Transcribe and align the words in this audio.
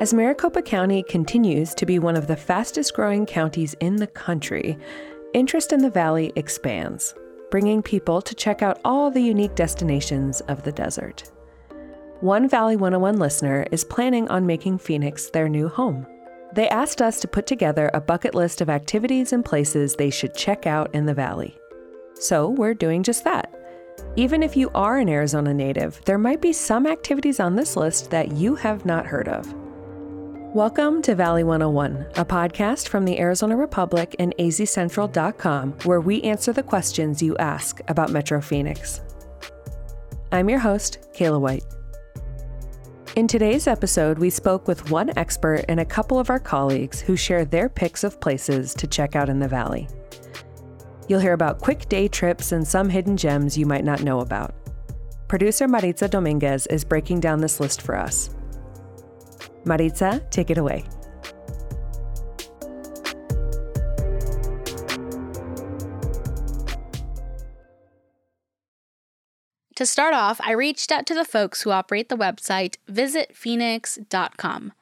As 0.00 0.14
Maricopa 0.14 0.62
County 0.62 1.02
continues 1.02 1.74
to 1.74 1.84
be 1.84 1.98
one 1.98 2.14
of 2.14 2.28
the 2.28 2.36
fastest 2.36 2.94
growing 2.94 3.26
counties 3.26 3.74
in 3.80 3.96
the 3.96 4.06
country, 4.06 4.78
interest 5.34 5.72
in 5.72 5.82
the 5.82 5.90
valley 5.90 6.32
expands, 6.36 7.16
bringing 7.50 7.82
people 7.82 8.22
to 8.22 8.34
check 8.36 8.62
out 8.62 8.80
all 8.84 9.10
the 9.10 9.20
unique 9.20 9.56
destinations 9.56 10.40
of 10.42 10.62
the 10.62 10.70
desert. 10.70 11.32
One 12.20 12.48
Valley 12.48 12.76
101 12.76 13.18
listener 13.18 13.66
is 13.72 13.82
planning 13.82 14.28
on 14.28 14.46
making 14.46 14.78
Phoenix 14.78 15.30
their 15.30 15.48
new 15.48 15.66
home. 15.66 16.06
They 16.54 16.68
asked 16.68 17.02
us 17.02 17.18
to 17.18 17.28
put 17.28 17.48
together 17.48 17.90
a 17.92 18.00
bucket 18.00 18.36
list 18.36 18.60
of 18.60 18.70
activities 18.70 19.32
and 19.32 19.44
places 19.44 19.96
they 19.96 20.10
should 20.10 20.32
check 20.32 20.64
out 20.64 20.94
in 20.94 21.06
the 21.06 21.14
valley. 21.14 21.58
So 22.14 22.50
we're 22.50 22.74
doing 22.74 23.02
just 23.02 23.24
that. 23.24 23.52
Even 24.14 24.44
if 24.44 24.56
you 24.56 24.70
are 24.76 24.98
an 24.98 25.08
Arizona 25.08 25.52
native, 25.52 26.00
there 26.04 26.18
might 26.18 26.40
be 26.40 26.52
some 26.52 26.86
activities 26.86 27.40
on 27.40 27.56
this 27.56 27.76
list 27.76 28.12
that 28.12 28.30
you 28.30 28.54
have 28.54 28.86
not 28.86 29.04
heard 29.04 29.26
of. 29.26 29.52
Welcome 30.54 31.02
to 31.02 31.14
Valley 31.14 31.44
101, 31.44 32.06
a 32.16 32.24
podcast 32.24 32.88
from 32.88 33.04
the 33.04 33.20
Arizona 33.20 33.54
Republic 33.54 34.16
and 34.18 34.34
azcentral.com 34.38 35.72
where 35.84 36.00
we 36.00 36.22
answer 36.22 36.54
the 36.54 36.62
questions 36.62 37.22
you 37.22 37.36
ask 37.36 37.82
about 37.88 38.12
Metro 38.12 38.40
Phoenix. 38.40 39.02
I'm 40.32 40.48
your 40.48 40.58
host, 40.58 41.00
Kayla 41.12 41.38
White. 41.38 41.64
In 43.14 43.28
today's 43.28 43.66
episode, 43.66 44.18
we 44.18 44.30
spoke 44.30 44.66
with 44.66 44.90
one 44.90 45.12
expert 45.18 45.66
and 45.68 45.80
a 45.80 45.84
couple 45.84 46.18
of 46.18 46.30
our 46.30 46.40
colleagues 46.40 46.98
who 46.98 47.14
share 47.14 47.44
their 47.44 47.68
picks 47.68 48.02
of 48.02 48.18
places 48.18 48.72
to 48.72 48.86
check 48.86 49.14
out 49.14 49.28
in 49.28 49.40
the 49.40 49.48
valley. 49.48 49.86
You'll 51.08 51.20
hear 51.20 51.34
about 51.34 51.60
quick 51.60 51.90
day 51.90 52.08
trips 52.08 52.52
and 52.52 52.66
some 52.66 52.88
hidden 52.88 53.18
gems 53.18 53.58
you 53.58 53.66
might 53.66 53.84
not 53.84 54.02
know 54.02 54.20
about. 54.20 54.54
Producer 55.28 55.68
Maritza 55.68 56.08
Dominguez 56.08 56.66
is 56.68 56.84
breaking 56.84 57.20
down 57.20 57.42
this 57.42 57.60
list 57.60 57.82
for 57.82 57.94
us. 57.94 58.30
Maritza, 59.64 60.22
take 60.30 60.50
it 60.50 60.58
away. 60.58 60.84
To 69.78 69.86
start 69.86 70.12
off, 70.12 70.40
I 70.42 70.50
reached 70.54 70.90
out 70.90 71.06
to 71.06 71.14
the 71.14 71.24
folks 71.24 71.62
who 71.62 71.70
operate 71.70 72.08
the 72.08 72.16
website 72.16 72.78
visitphoenix.com. 72.90 74.72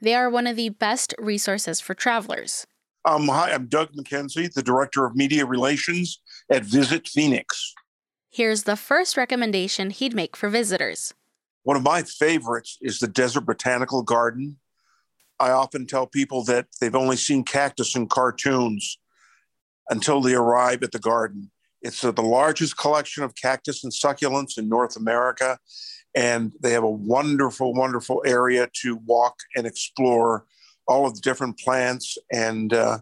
They 0.00 0.14
are 0.14 0.30
one 0.30 0.46
of 0.46 0.56
the 0.56 0.70
best 0.70 1.14
resources 1.18 1.78
for 1.78 1.92
travelers. 1.92 2.66
Um, 3.04 3.28
hi, 3.28 3.52
I'm 3.52 3.66
Doug 3.66 3.92
McKenzie, 3.92 4.50
the 4.50 4.62
Director 4.62 5.04
of 5.04 5.14
Media 5.14 5.44
Relations 5.44 6.20
at 6.50 6.64
Visit 6.64 7.06
Phoenix. 7.06 7.74
Here's 8.30 8.62
the 8.62 8.76
first 8.76 9.18
recommendation 9.18 9.90
he'd 9.90 10.14
make 10.14 10.34
for 10.34 10.48
visitors. 10.48 11.12
One 11.66 11.76
of 11.76 11.82
my 11.82 12.04
favorites 12.04 12.78
is 12.80 13.00
the 13.00 13.08
Desert 13.08 13.40
Botanical 13.40 14.04
Garden. 14.04 14.58
I 15.40 15.50
often 15.50 15.84
tell 15.84 16.06
people 16.06 16.44
that 16.44 16.68
they've 16.80 16.94
only 16.94 17.16
seen 17.16 17.42
cactus 17.42 17.96
in 17.96 18.06
cartoons 18.06 19.00
until 19.90 20.20
they 20.20 20.34
arrive 20.34 20.84
at 20.84 20.92
the 20.92 21.00
garden. 21.00 21.50
It's 21.82 22.02
the 22.02 22.12
largest 22.22 22.76
collection 22.76 23.24
of 23.24 23.34
cactus 23.34 23.82
and 23.82 23.92
succulents 23.92 24.58
in 24.58 24.68
North 24.68 24.94
America, 24.96 25.58
and 26.14 26.52
they 26.62 26.70
have 26.70 26.84
a 26.84 26.88
wonderful, 26.88 27.74
wonderful 27.74 28.22
area 28.24 28.68
to 28.82 29.00
walk 29.04 29.34
and 29.56 29.66
explore 29.66 30.46
all 30.86 31.04
of 31.04 31.16
the 31.16 31.20
different 31.20 31.58
plants 31.58 32.16
and 32.32 32.72
uh, 32.74 32.98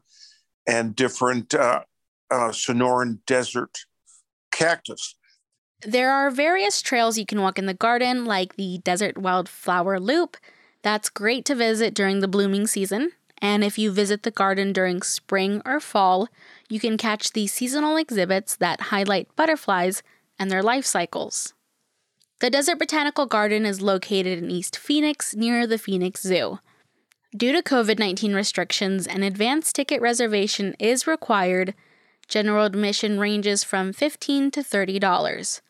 and 0.66 0.96
different 0.96 1.54
uh, 1.54 1.82
uh 2.30 2.48
Sonoran 2.48 3.18
desert 3.26 3.76
cactus. 4.50 5.16
There 5.86 6.10
are 6.10 6.30
various 6.30 6.80
trails 6.80 7.18
you 7.18 7.26
can 7.26 7.42
walk 7.42 7.58
in 7.58 7.66
the 7.66 7.74
garden, 7.74 8.24
like 8.24 8.56
the 8.56 8.78
Desert 8.78 9.18
Wildflower 9.18 10.00
Loop. 10.00 10.38
That's 10.80 11.10
great 11.10 11.44
to 11.44 11.54
visit 11.54 11.92
during 11.92 12.20
the 12.20 12.28
blooming 12.28 12.66
season. 12.66 13.12
And 13.42 13.62
if 13.62 13.78
you 13.78 13.90
visit 13.90 14.22
the 14.22 14.30
garden 14.30 14.72
during 14.72 15.02
spring 15.02 15.60
or 15.66 15.80
fall, 15.80 16.28
you 16.70 16.80
can 16.80 16.96
catch 16.96 17.32
the 17.32 17.46
seasonal 17.46 17.98
exhibits 17.98 18.56
that 18.56 18.80
highlight 18.92 19.34
butterflies 19.36 20.02
and 20.38 20.50
their 20.50 20.62
life 20.62 20.86
cycles. 20.86 21.52
The 22.40 22.48
Desert 22.48 22.78
Botanical 22.78 23.26
Garden 23.26 23.66
is 23.66 23.82
located 23.82 24.38
in 24.38 24.50
East 24.50 24.78
Phoenix 24.78 25.34
near 25.34 25.66
the 25.66 25.78
Phoenix 25.78 26.22
Zoo. 26.22 26.60
Due 27.36 27.52
to 27.52 27.62
COVID 27.62 27.98
19 27.98 28.32
restrictions, 28.32 29.06
an 29.06 29.22
advance 29.22 29.70
ticket 29.70 30.00
reservation 30.00 30.74
is 30.78 31.06
required. 31.06 31.74
General 32.26 32.64
admission 32.64 33.20
ranges 33.20 33.62
from 33.62 33.92
15 33.92 34.50
to 34.52 34.60
$30. 34.60 35.60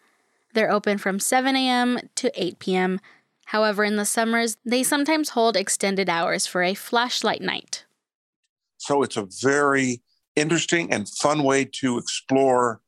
They're 0.54 0.70
open 0.70 0.98
from 0.98 1.19
7 1.19 1.54
a.m. 1.56 1.98
to 2.15 2.31
8 2.42 2.59
p.m. 2.60 3.00
However, 3.47 3.84
in 3.84 3.97
the 3.97 4.04
summers, 4.04 4.56
they 4.65 4.82
sometimes 4.82 5.31
hold 5.31 5.56
extended 5.56 6.09
hours 6.09 6.47
for 6.47 6.62
a 6.62 6.75
flashlight 6.75 7.42
night. 7.42 7.84
So 8.78 9.03
it's 9.03 9.16
a 9.16 9.26
very 9.42 10.03
interesting 10.37 10.92
and 10.92 11.09
fun 11.09 11.42
way 11.42 11.65
to 11.65 11.98
explore, 11.98 12.81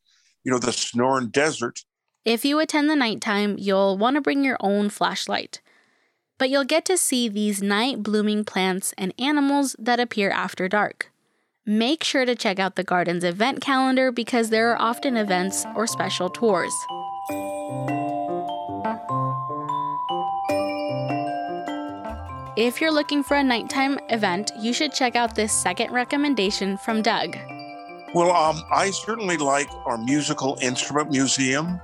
you 0.45 0.53
know, 0.53 0.59
the 0.59 0.71
Sonoran 0.71 1.31
Desert. 1.31 1.85
If 2.25 2.45
you 2.45 2.59
attend 2.61 2.89
the 2.89 2.97
nighttime, 2.97 3.57
you'll 3.59 3.99
want 3.99 4.15
to 4.15 4.21
bring 4.21 4.45
your 4.45 4.57
own 4.61 4.89
flashlight. 4.89 5.61
But 6.39 6.51
you'll 6.51 6.65
get 6.65 6.85
to 6.87 6.97
see 6.97 7.29
these 7.29 7.63
night 7.63 8.03
blooming 8.03 8.45
plants 8.45 8.95
and 8.99 9.15
animals 9.19 9.75
that 9.79 10.01
appear 10.01 10.31
after 10.31 10.69
dark. 10.69 11.11
Make 11.65 12.05
sure 12.05 12.25
to 12.25 12.37
check 12.37 12.59
out 12.59 12.77
the 12.77 12.85
garden's 12.85 13.25
event 13.25 13.61
calendar 13.61 14.13
because 14.13 14.51
there 14.51 14.71
are 14.71 14.81
often 14.81 15.17
events 15.17 15.65
or 15.75 15.87
special 15.87 16.29
tours. 16.29 16.75
If 22.57 22.81
you're 22.81 22.91
looking 22.91 23.23
for 23.23 23.37
a 23.37 23.43
nighttime 23.43 23.99
event, 24.09 24.51
you 24.59 24.73
should 24.73 24.93
check 24.93 25.15
out 25.15 25.35
this 25.35 25.53
second 25.53 25.93
recommendation 25.93 26.79
from 26.79 27.03
Doug. 27.03 27.37
Well, 28.15 28.35
um, 28.35 28.63
I 28.73 28.91
certainly 28.93 29.37
like 29.37 29.69
our 29.85 29.99
musical 29.99 30.57
instrument 30.63 31.11
museum. 31.11 31.81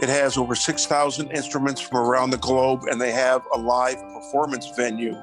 It 0.00 0.08
has 0.08 0.38
over 0.38 0.54
6,000 0.54 1.30
instruments 1.32 1.82
from 1.82 1.98
around 1.98 2.30
the 2.30 2.38
globe, 2.38 2.84
and 2.90 2.98
they 2.98 3.12
have 3.12 3.46
a 3.54 3.58
live 3.58 3.98
performance 4.14 4.70
venue 4.74 5.22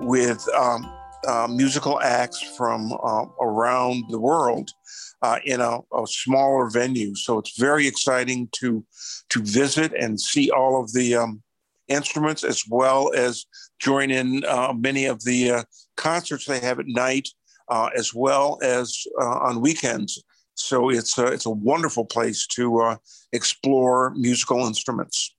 with 0.00 0.44
um, 0.56 0.92
uh, 1.26 1.46
musical 1.50 2.00
acts 2.00 2.40
from 2.56 2.92
uh, 2.92 3.26
around 3.40 4.04
the 4.08 4.18
world 4.18 4.70
uh, 5.22 5.38
in 5.44 5.60
a, 5.60 5.78
a, 5.94 6.06
smaller 6.06 6.70
venue. 6.70 7.14
So 7.14 7.38
it's 7.38 7.58
very 7.58 7.86
exciting 7.86 8.48
to 8.52 8.84
to 9.28 9.42
visit 9.42 9.92
and 9.92 10.20
see 10.20 10.50
all 10.50 10.82
of 10.82 10.92
the 10.92 11.16
um, 11.16 11.42
instruments 11.88 12.42
as 12.44 12.64
well 12.68 13.12
as 13.14 13.44
join 13.78 14.10
in 14.10 14.44
uh, 14.46 14.72
many 14.72 15.06
of 15.06 15.22
the 15.24 15.50
uh, 15.50 15.62
concerts 15.96 16.46
they 16.46 16.60
have 16.60 16.80
at 16.80 16.86
night, 16.86 17.28
uh, 17.68 17.90
as 17.96 18.14
well 18.14 18.58
as 18.62 19.04
on 19.20 19.60
weekends. 19.60 20.22
So 20.54 20.90
it's 20.90 21.16
a, 21.18 21.26
it's 21.26 21.46
a 21.46 21.50
wonderful 21.50 22.04
place 22.04 22.46
to 22.48 22.96
explore 23.32 24.10
musical 24.10 24.66
instruments. 24.66 25.34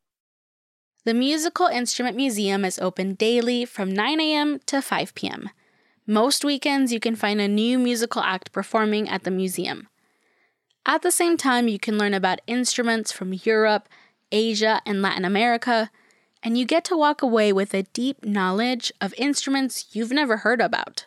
The 1.04 1.14
Musical 1.16 1.66
Instrument 1.66 2.16
Museum 2.16 2.64
is 2.64 2.78
open 2.78 3.16
daily 3.16 3.66
from 3.66 3.92
9 3.92 4.20
a.m. 4.20 4.60
to 4.68 4.84
5 4.84 5.16
p.m. 5.16 5.50
Most 6.08 6.44
weekends, 6.44 6.92
you 6.92 7.00
can 7.00 7.16
find 7.16 7.40
a 7.40 7.48
new 7.48 7.78
musical 7.78 8.22
act 8.24 8.52
performing 8.52 9.08
at 9.08 9.24
the 9.24 9.32
museum. 9.32 9.88
At 10.86 11.04
the 11.04 11.12
same 11.12 11.38
time, 11.38 11.68
you 11.68 11.78
can 11.78 11.98
learn 11.98 12.16
about 12.16 12.42
instruments 12.48 13.12
from 13.12 13.34
Europe, 13.44 13.88
Asia, 14.32 14.82
and 14.86 15.02
Latin 15.02 15.26
America, 15.26 15.92
and 16.42 16.58
you 16.58 16.66
get 16.66 16.84
to 16.86 16.98
walk 16.98 17.22
away 17.22 17.54
with 17.54 17.76
a 17.76 17.84
deep 17.84 18.26
knowledge 18.26 18.92
of 19.00 19.14
instruments 19.16 19.88
you've 19.92 20.12
never 20.12 20.38
heard 20.38 20.60
about. 20.60 21.06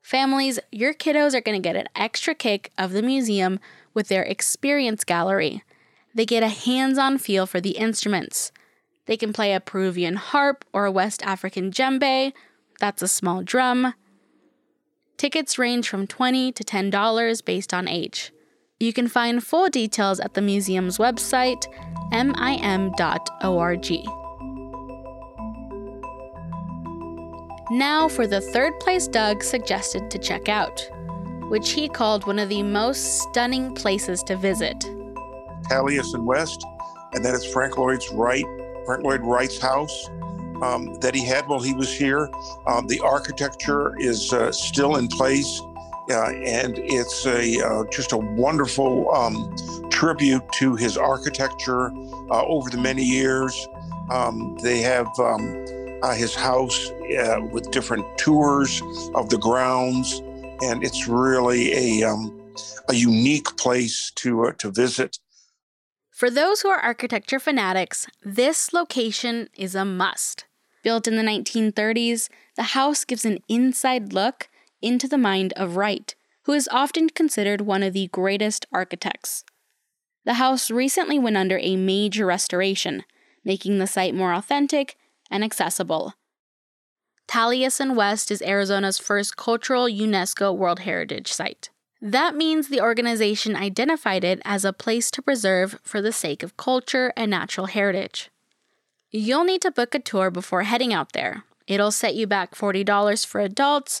Families, 0.00 0.60
your 0.70 0.94
kiddos 0.94 1.34
are 1.34 1.40
going 1.40 1.60
to 1.60 1.68
get 1.68 1.76
an 1.76 1.88
extra 1.96 2.34
kick 2.34 2.70
of 2.78 2.92
the 2.92 3.02
museum 3.02 3.58
with 3.94 4.08
their 4.08 4.22
experience 4.22 5.02
gallery. 5.02 5.64
They 6.14 6.24
get 6.24 6.44
a 6.44 6.48
hands 6.48 6.98
on 6.98 7.18
feel 7.18 7.46
for 7.46 7.60
the 7.60 7.70
instruments. 7.70 8.52
They 9.06 9.16
can 9.16 9.32
play 9.32 9.52
a 9.52 9.60
Peruvian 9.60 10.16
harp 10.16 10.64
or 10.72 10.84
a 10.84 10.92
West 10.92 11.22
African 11.24 11.72
djembe, 11.72 12.32
that's 12.82 13.00
a 13.00 13.06
small 13.06 13.44
drum. 13.44 13.94
Tickets 15.16 15.56
range 15.56 15.88
from 15.88 16.04
20 16.08 16.50
to 16.50 16.64
$10 16.64 17.44
based 17.44 17.72
on 17.72 17.86
age. 17.86 18.32
You 18.80 18.92
can 18.92 19.06
find 19.06 19.40
full 19.40 19.68
details 19.68 20.18
at 20.18 20.34
the 20.34 20.42
museum's 20.42 20.98
website, 20.98 21.64
mim.org. 22.10 23.86
Now 27.70 28.08
for 28.08 28.26
the 28.26 28.40
third 28.40 28.72
place 28.80 29.06
Doug 29.06 29.44
suggested 29.44 30.10
to 30.10 30.18
check 30.18 30.48
out, 30.48 30.84
which 31.50 31.70
he 31.70 31.88
called 31.88 32.26
one 32.26 32.40
of 32.40 32.48
the 32.48 32.64
most 32.64 33.20
stunning 33.20 33.76
places 33.76 34.24
to 34.24 34.34
visit. 34.34 34.80
Taliesin 35.70 36.24
West, 36.24 36.66
and 37.12 37.24
that 37.24 37.34
is 37.34 37.46
Frank 37.46 37.78
Lloyd's 37.78 38.10
Wright, 38.10 38.44
Frank 38.86 39.04
Lloyd 39.04 39.20
Wright's 39.22 39.60
house 39.60 40.10
um, 40.62 40.94
that 41.00 41.14
he 41.14 41.24
had 41.24 41.46
while 41.48 41.60
he 41.60 41.74
was 41.74 41.92
here. 41.92 42.30
Um, 42.66 42.86
the 42.86 43.00
architecture 43.00 43.98
is 43.98 44.32
uh, 44.32 44.52
still 44.52 44.96
in 44.96 45.08
place. 45.08 45.60
Uh, 46.10 46.30
and 46.44 46.78
it's 46.78 47.26
a 47.26 47.60
uh, 47.64 47.84
just 47.92 48.12
a 48.12 48.16
wonderful 48.16 49.08
um, 49.14 49.54
tribute 49.88 50.42
to 50.52 50.74
his 50.74 50.96
architecture 50.96 51.92
uh, 52.30 52.44
over 52.46 52.68
the 52.70 52.76
many 52.76 53.04
years. 53.04 53.68
Um, 54.10 54.56
they 54.62 54.80
have 54.80 55.06
um, 55.20 55.64
uh, 56.02 56.12
his 56.14 56.34
house 56.34 56.90
uh, 56.90 57.40
with 57.52 57.70
different 57.70 58.04
tours 58.18 58.82
of 59.14 59.30
the 59.30 59.38
grounds, 59.38 60.20
and 60.60 60.82
it's 60.82 61.06
really 61.06 61.72
a 61.72 62.02
um, 62.02 62.36
a 62.88 62.94
unique 62.94 63.56
place 63.56 64.10
to 64.16 64.52
to 64.58 64.72
visit. 64.72 65.20
For 66.10 66.30
those 66.30 66.60
who 66.60 66.68
are 66.68 66.80
architecture 66.80 67.38
fanatics, 67.38 68.06
this 68.24 68.72
location 68.72 69.48
is 69.56 69.76
a 69.76 69.84
must. 69.84 70.46
Built 70.82 71.06
in 71.06 71.16
the 71.16 71.22
1930s, 71.22 72.28
the 72.56 72.62
house 72.62 73.04
gives 73.04 73.24
an 73.24 73.38
inside 73.48 74.12
look 74.12 74.48
into 74.80 75.06
the 75.06 75.18
mind 75.18 75.52
of 75.54 75.76
Wright, 75.76 76.14
who 76.44 76.52
is 76.52 76.68
often 76.72 77.08
considered 77.08 77.60
one 77.60 77.82
of 77.82 77.92
the 77.92 78.08
greatest 78.08 78.66
architects. 78.72 79.44
The 80.24 80.34
house 80.34 80.70
recently 80.70 81.18
went 81.18 81.36
under 81.36 81.58
a 81.58 81.76
major 81.76 82.26
restoration, 82.26 83.04
making 83.44 83.78
the 83.78 83.86
site 83.86 84.14
more 84.14 84.32
authentic 84.32 84.96
and 85.30 85.42
accessible. 85.42 86.14
Taliesin 87.28 87.94
West 87.94 88.30
is 88.30 88.42
Arizona's 88.42 88.98
first 88.98 89.36
cultural 89.36 89.86
UNESCO 89.86 90.54
World 90.54 90.80
Heritage 90.80 91.32
Site. 91.32 91.70
That 92.00 92.34
means 92.34 92.68
the 92.68 92.80
organization 92.80 93.54
identified 93.54 94.24
it 94.24 94.42
as 94.44 94.64
a 94.64 94.72
place 94.72 95.10
to 95.12 95.22
preserve 95.22 95.78
for 95.82 96.02
the 96.02 96.12
sake 96.12 96.42
of 96.42 96.56
culture 96.56 97.12
and 97.16 97.30
natural 97.30 97.66
heritage. 97.66 98.28
You'll 99.14 99.44
need 99.44 99.60
to 99.60 99.70
book 99.70 99.94
a 99.94 99.98
tour 99.98 100.30
before 100.30 100.62
heading 100.62 100.94
out 100.94 101.12
there. 101.12 101.44
It'll 101.66 101.90
set 101.90 102.14
you 102.14 102.26
back 102.26 102.54
$40 102.54 103.26
for 103.26 103.42
adults 103.42 104.00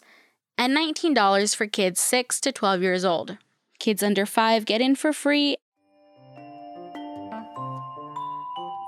and 0.56 0.74
$19 0.74 1.54
for 1.54 1.66
kids 1.66 2.00
6 2.00 2.40
to 2.40 2.50
12 2.50 2.80
years 2.80 3.04
old. 3.04 3.36
Kids 3.78 4.02
under 4.02 4.24
5 4.24 4.64
get 4.64 4.80
in 4.80 4.96
for 4.96 5.12
free. 5.12 5.56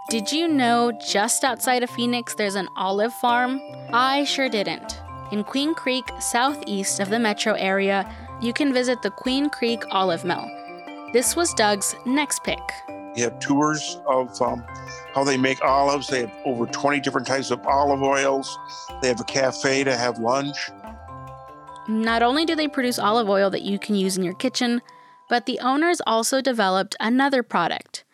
Did 0.09 0.33
you 0.33 0.49
know 0.49 0.99
just 1.11 1.45
outside 1.45 1.83
of 1.83 1.91
Phoenix 1.91 2.35
there's 2.35 2.55
an 2.55 2.69
olive 2.75 3.13
farm? 3.13 3.61
I 3.93 4.25
sure 4.25 4.49
didn't. 4.49 5.03
In 5.31 5.45
Queen 5.45 5.75
Creek, 5.75 6.05
southeast 6.21 7.01
of 7.01 7.11
the 7.11 7.19
metro 7.19 7.53
area, 7.53 8.11
you 8.41 8.55
can 8.55 8.73
visit 8.73 9.03
the 9.03 9.11
Queen 9.11 9.51
Creek 9.51 9.83
Olive 9.91 10.25
Mill. 10.25 10.49
This 11.13 11.37
was 11.37 11.53
Doug's 11.53 11.95
next 12.07 12.43
pick. 12.45 12.94
You 13.17 13.25
have 13.25 13.39
tours 13.39 13.99
of 14.07 14.41
um, 14.43 14.65
how 15.15 15.25
they 15.25 15.37
make 15.37 15.63
olives. 15.65 16.09
They 16.09 16.21
have 16.21 16.33
over 16.45 16.67
20 16.67 17.01
different 17.01 17.27
types 17.27 17.51
of 17.51 17.65
olive 17.67 18.03
oils. 18.03 18.59
They 19.01 19.09
have 19.09 19.21
a 19.21 19.25
cafe 19.25 19.85
to 19.85 19.97
have 19.97 20.19
lunch. 20.19 20.71
Not 21.89 22.23
only 22.23 22.45
do 22.45 22.55
they 22.55 22.69
produce 22.69 22.99
olive 22.99 23.29
oil 23.29 23.51
that 23.51 23.63
you 23.63 23.79
can 23.79 23.95
use 23.95 24.17
in 24.17 24.25
your 24.25 24.35
kitchen, 24.35 24.83
but 25.29 25.47
the 25.47 25.61
owners 25.61 26.01
also 26.07 26.41
developed 26.41 26.97
another 26.99 27.43
product. 27.43 28.05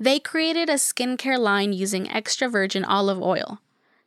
They 0.00 0.18
created 0.18 0.68
a 0.68 0.74
skincare 0.74 1.38
line 1.38 1.72
using 1.72 2.10
extra 2.10 2.48
virgin 2.48 2.84
olive 2.84 3.22
oil. 3.22 3.60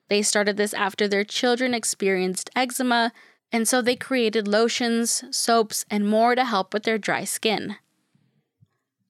They 0.09 0.21
started 0.21 0.57
this 0.57 0.73
after 0.73 1.07
their 1.07 1.23
children 1.23 1.73
experienced 1.73 2.49
eczema 2.55 3.13
and 3.51 3.67
so 3.67 3.81
they 3.81 3.95
created 3.95 4.49
lotions, 4.49 5.23
soaps, 5.31 5.85
and 5.89 6.05
more 6.07 6.35
to 6.35 6.43
help 6.43 6.73
with 6.73 6.83
their 6.83 6.97
dry 6.97 7.23
skin. 7.23 7.77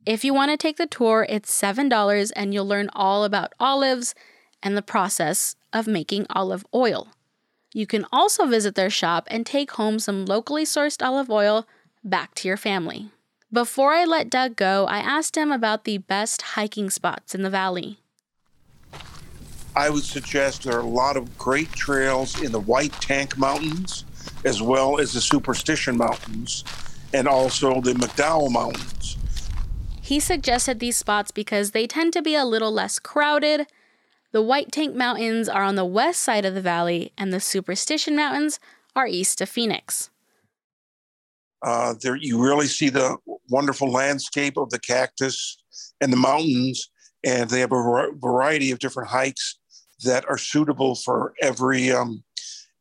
If 0.05 0.23
you 0.23 0.35
want 0.35 0.51
to 0.51 0.57
take 0.57 0.77
the 0.77 0.85
tour, 0.85 1.25
it's 1.27 1.49
$7 1.59 2.31
and 2.35 2.53
you'll 2.53 2.67
learn 2.67 2.91
all 2.93 3.23
about 3.23 3.53
olives 3.59 4.13
and 4.61 4.77
the 4.77 4.83
process 4.83 5.55
of 5.73 5.87
making 5.87 6.27
olive 6.29 6.63
oil. 6.75 7.07
You 7.73 7.87
can 7.87 8.05
also 8.11 8.45
visit 8.45 8.75
their 8.75 8.91
shop 8.91 9.27
and 9.31 9.45
take 9.45 9.71
home 9.71 9.97
some 9.97 10.25
locally 10.25 10.63
sourced 10.63 11.03
olive 11.03 11.31
oil 11.31 11.67
back 12.03 12.35
to 12.35 12.47
your 12.47 12.55
family. 12.55 13.09
Before 13.51 13.93
I 13.93 14.05
let 14.05 14.29
Doug 14.29 14.55
go, 14.55 14.85
I 14.85 14.99
asked 14.99 15.35
him 15.35 15.51
about 15.51 15.85
the 15.85 15.97
best 15.97 16.41
hiking 16.53 16.91
spots 16.91 17.33
in 17.33 17.41
the 17.41 17.49
valley. 17.49 17.97
I 19.75 19.89
would 19.89 20.03
suggest 20.03 20.63
there 20.63 20.77
are 20.77 20.81
a 20.81 20.85
lot 20.85 21.17
of 21.17 21.35
great 21.35 21.71
trails 21.71 22.39
in 22.43 22.51
the 22.51 22.59
White 22.59 22.93
Tank 23.01 23.39
Mountains 23.39 24.05
as 24.45 24.61
well 24.61 24.99
as 24.99 25.13
the 25.13 25.21
Superstition 25.21 25.97
Mountains 25.97 26.63
and 27.11 27.27
also 27.27 27.81
the 27.81 27.93
McDowell 27.93 28.51
Mountains. 28.51 29.17
He 30.05 30.19
suggested 30.19 30.79
these 30.79 30.97
spots 30.97 31.31
because 31.31 31.71
they 31.71 31.87
tend 31.87 32.13
to 32.13 32.21
be 32.21 32.35
a 32.35 32.45
little 32.45 32.71
less 32.71 32.99
crowded. 32.99 33.65
The 34.33 34.41
White 34.43 34.71
Tank 34.71 34.95
Mountains 34.95 35.49
are 35.49 35.63
on 35.63 35.73
the 35.73 35.83
west 35.83 36.21
side 36.21 36.45
of 36.45 36.53
the 36.53 36.61
valley, 36.61 37.11
and 37.17 37.33
the 37.33 37.39
Superstition 37.39 38.15
Mountains 38.15 38.59
are 38.95 39.07
east 39.07 39.41
of 39.41 39.49
Phoenix. 39.49 40.11
Uh, 41.63 41.95
there, 42.03 42.15
you 42.15 42.39
really 42.39 42.67
see 42.67 42.89
the 42.89 43.17
wonderful 43.49 43.91
landscape 43.91 44.57
of 44.57 44.69
the 44.69 44.77
cactus 44.77 45.57
and 45.99 46.13
the 46.13 46.17
mountains, 46.17 46.87
and 47.23 47.49
they 47.49 47.61
have 47.61 47.71
a 47.71 48.11
variety 48.21 48.69
of 48.69 48.77
different 48.77 49.09
hikes 49.09 49.57
that 50.03 50.23
are 50.29 50.37
suitable 50.37 50.93
for 50.93 51.33
every 51.41 51.91
um, 51.91 52.23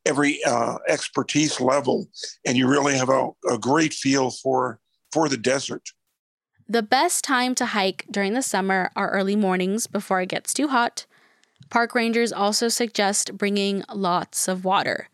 every 0.05 0.43
uh, 0.43 0.77
expertise 0.87 1.59
level, 1.59 2.07
and 2.45 2.55
you 2.55 2.67
really 2.67 2.95
have 2.95 3.09
a, 3.09 3.29
a 3.49 3.57
great 3.57 3.95
feel 3.95 4.29
for 4.29 4.79
for 5.11 5.27
the 5.27 5.37
desert. 5.37 5.81
The 6.67 6.81
best 6.81 7.23
time 7.23 7.53
to 7.55 7.67
hike 7.67 8.05
during 8.09 8.33
the 8.33 8.41
summer 8.41 8.89
are 8.95 9.11
early 9.11 9.35
mornings 9.35 9.85
before 9.85 10.21
it 10.21 10.29
gets 10.29 10.51
too 10.51 10.69
hot. 10.69 11.05
Park 11.69 11.93
rangers 11.93 12.33
also 12.33 12.69
suggest 12.69 13.37
bringing 13.37 13.83
lots 13.93 14.47
of 14.47 14.65
water. 14.65 15.07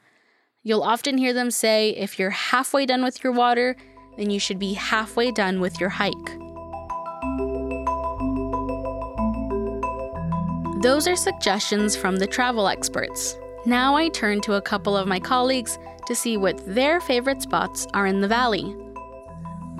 You'll 0.63 0.81
often 0.81 1.17
hear 1.17 1.33
them 1.33 1.51
say 1.51 1.89
if 1.89 2.17
you're 2.17 2.29
halfway 2.29 2.85
done 2.85 3.03
with 3.03 3.21
your 3.21 3.33
water, 3.33 3.75
then 4.17 4.29
you 4.29 4.39
should 4.39 4.59
be 4.59 4.75
halfway 4.75 5.29
done 5.29 5.59
with 5.59 5.77
your 5.77 5.89
hike. 5.89 6.13
Those 10.81 11.05
are 11.05 11.17
suggestions 11.17 11.97
from 11.97 12.15
the 12.15 12.27
travel 12.27 12.69
experts. 12.69 13.35
Now 13.65 13.97
I 13.97 14.07
turn 14.07 14.39
to 14.41 14.53
a 14.53 14.61
couple 14.61 14.95
of 14.95 15.05
my 15.05 15.19
colleagues 15.19 15.77
to 16.07 16.15
see 16.15 16.37
what 16.37 16.63
their 16.65 17.01
favorite 17.01 17.41
spots 17.41 17.87
are 17.93 18.07
in 18.07 18.21
the 18.21 18.27
valley. 18.29 18.73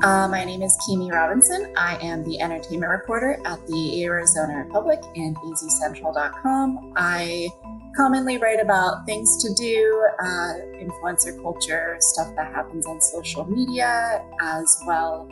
Uh, 0.03 0.27
my 0.27 0.43
name 0.43 0.61
is 0.61 0.75
Kimi 0.85 1.11
Robinson. 1.11 1.73
I 1.77 1.97
am 1.97 2.23
the 2.23 2.41
entertainment 2.41 2.89
reporter 2.91 3.39
at 3.45 3.65
the 3.67 4.03
Arizona 4.03 4.57
Republic 4.57 4.99
and 5.15 5.35
azcentral.com. 5.37 6.93
I 6.95 7.49
commonly 7.95 8.37
write 8.37 8.59
about 8.59 9.05
things 9.05 9.37
to 9.43 9.53
do, 9.53 10.09
uh, 10.19 10.53
influencer 10.79 11.39
culture, 11.41 11.97
stuff 11.99 12.35
that 12.35 12.51
happens 12.51 12.87
on 12.87 12.99
social 12.99 13.45
media, 13.45 14.23
as 14.41 14.81
well 14.87 15.29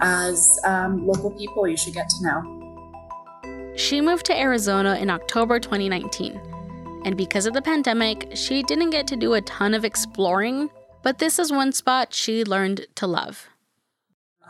as 0.00 0.58
um, 0.64 1.06
local 1.06 1.30
people 1.32 1.66
you 1.66 1.76
should 1.76 1.94
get 1.94 2.08
to 2.08 2.22
know. 2.22 3.74
She 3.76 4.00
moved 4.00 4.26
to 4.26 4.38
Arizona 4.38 4.96
in 4.96 5.10
October 5.10 5.58
2019 5.58 6.40
and 7.06 7.16
because 7.16 7.46
of 7.46 7.54
the 7.54 7.62
pandemic, 7.62 8.32
she 8.34 8.64
didn't 8.64 8.90
get 8.90 9.06
to 9.06 9.16
do 9.16 9.34
a 9.34 9.40
ton 9.42 9.74
of 9.74 9.84
exploring, 9.84 10.70
but 11.04 11.18
this 11.18 11.38
is 11.38 11.52
one 11.52 11.70
spot 11.70 12.12
she 12.12 12.44
learned 12.44 12.86
to 12.96 13.06
love. 13.06 13.48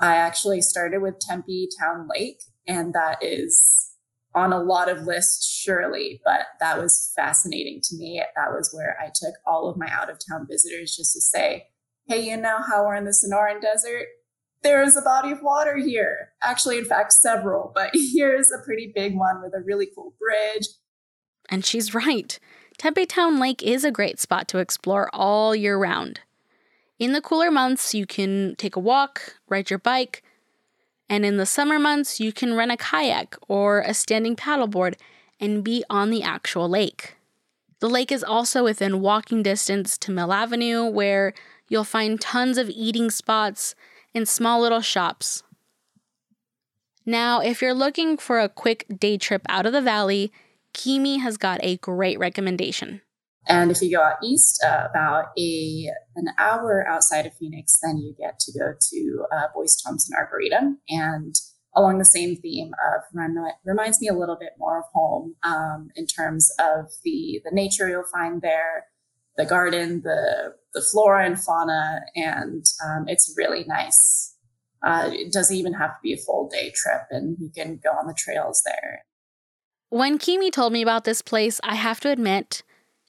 I 0.01 0.17
actually 0.17 0.61
started 0.61 1.03
with 1.03 1.19
Tempe 1.21 1.69
Town 1.81 2.09
Lake, 2.09 2.41
and 2.67 2.95
that 2.95 3.19
is 3.23 3.91
on 4.35 4.53
a 4.53 4.63
lot 4.63 4.89
of 4.91 5.03
lists, 5.03 5.49
surely, 5.49 6.21
but 6.25 6.43
that 6.61 6.79
was 6.79 7.13
fascinating 7.17 7.81
to 7.85 7.97
me. 7.97 8.23
That 8.37 8.53
was 8.53 8.71
where 8.73 8.97
I 9.03 9.07
took 9.07 9.35
all 9.47 9.69
of 9.69 9.79
my 9.79 9.89
out 9.91 10.11
of 10.11 10.19
town 10.19 10.47
visitors 10.49 10.95
just 10.95 11.15
to 11.15 11.21
say, 11.21 11.69
hey, 12.07 12.21
you 12.21 12.37
know 12.37 12.59
how 12.69 12.85
we're 12.85 12.97
in 12.97 13.07
the 13.07 13.13
Sonoran 13.13 13.63
Desert? 13.63 14.07
There 14.63 14.83
is 14.83 14.97
a 14.97 15.03
body 15.03 15.33
of 15.33 15.43
water 15.43 15.77
here. 15.77 16.33
Actually, 16.43 16.79
in 16.79 16.85
fact, 16.85 17.13
several, 17.13 17.73
but 17.75 17.91
here's 17.95 18.51
a 18.53 18.63
pretty 18.65 18.93
big 18.95 19.17
one 19.17 19.43
with 19.43 19.55
a 19.55 19.65
really 19.65 19.89
cool 19.95 20.15
bridge 20.19 20.67
and 21.49 21.65
she's 21.65 21.95
right. 21.95 22.39
Tempe 22.79 23.07
Town 23.07 23.39
Lake 23.39 23.63
is 23.63 23.85
a 23.85 23.91
great 23.91 24.21
spot 24.21 24.49
to 24.49 24.59
explore 24.59 25.09
all 25.13 25.55
year 25.55 25.79
round. 25.79 26.21
In 26.99 27.13
the 27.13 27.21
cooler 27.21 27.51
months, 27.51 27.95
you 27.95 28.07
can 28.07 28.55
take 28.57 28.75
a 28.75 28.81
walk, 28.81 29.37
ride 29.49 29.69
your 29.69 29.79
bike, 29.79 30.23
and 31.09 31.27
in 31.27 31.37
the 31.37 31.47
summer 31.47 31.79
months, 31.79 32.21
you 32.21 32.33
can 32.33 32.55
rent 32.55 32.73
a 32.73 32.77
kayak 32.77 33.37
or 33.49 33.81
a 33.81 33.93
standing 33.93 34.35
paddleboard 34.35 34.95
and 35.39 35.63
be 35.63 35.85
on 35.91 36.11
the 36.11 36.23
actual 36.23 36.69
lake. 36.69 37.17
The 37.81 37.89
lake 37.89 38.11
is 38.11 38.25
also 38.25 38.65
within 38.65 39.03
walking 39.03 39.43
distance 39.43 39.99
to 39.99 40.11
Mill 40.11 40.33
Avenue, 40.33 40.87
where 40.87 41.35
you'll 41.69 41.85
find 41.85 42.19
tons 42.19 42.57
of 42.57 42.71
eating 42.71 43.11
spots 43.11 43.75
and 44.15 44.27
small 44.27 44.63
little 44.63 44.81
shops. 44.81 45.43
Now, 47.05 47.41
if 47.41 47.61
you're 47.61 47.75
looking 47.75 48.17
for 48.17 48.41
a 48.41 48.49
quick 48.49 48.87
day 48.99 49.19
trip 49.19 49.43
out 49.49 49.67
of 49.67 49.73
the 49.73 49.83
valley, 49.83 50.33
Kimi 50.73 51.19
has 51.19 51.37
got 51.37 51.61
a 51.63 51.77
great 51.77 52.19
recommendation. 52.19 53.03
And 53.49 53.71
if 53.71 53.81
you 53.81 53.97
go 53.97 54.03
out 54.03 54.17
east, 54.23 54.63
uh, 54.65 54.89
about 54.91 55.27
a 55.39 55.91
an 56.17 56.29
hour 56.39 56.87
outside 56.89 57.27
of 57.27 57.35
Phoenix, 57.35 57.79
then 57.83 57.99
you 57.99 58.15
get 58.19 58.39
to 58.41 58.59
go 58.59 58.75
to 58.79 59.25
uh, 59.33 59.47
Boyce 59.55 59.81
Thompson 59.81 60.17
Arboretum, 60.17 60.81
and 60.89 61.35
along 61.77 61.99
the 61.99 62.05
same 62.05 62.37
theme 62.37 62.73
of 62.95 63.03
reminds 63.65 64.01
me 64.01 64.09
a 64.09 64.15
little 64.15 64.37
bit 64.37 64.53
more 64.59 64.79
of 64.79 64.85
home 64.93 65.37
um, 65.45 65.89
in 65.95 66.07
terms 66.07 66.51
of 66.59 66.87
the 67.05 67.41
the 67.45 67.53
nature 67.53 67.89
you'll 67.89 68.05
find 68.13 68.43
there, 68.43 68.87
the 69.37 69.47
garden, 69.47 70.03
the 70.03 70.55
the 70.75 70.81
flora 70.81 71.25
and 71.25 71.41
fauna, 71.41 72.01
and 72.17 72.65
um, 72.85 73.05
it's 73.07 73.33
really 73.37 73.65
nice. 73.67 74.35
Uh, 74.83 75.11
it 75.13 75.33
doesn't 75.33 75.57
even 75.57 75.73
have 75.73 75.91
to 75.91 76.01
be 76.03 76.13
a 76.13 76.19
full 76.19 76.49
day 76.49 76.73
trip, 76.75 77.03
and 77.11 77.37
you 77.39 77.51
can 77.55 77.79
go 77.83 77.91
on 77.91 78.07
the 78.07 78.15
trails 78.15 78.63
there. 78.65 79.05
When 79.89 80.19
Kimi 80.19 80.51
told 80.51 80.73
me 80.73 80.83
about 80.83 81.05
this 81.05 81.23
place, 81.23 81.61
I 81.63 81.77
have 81.77 82.01
to 82.01 82.11
admit, 82.11 82.63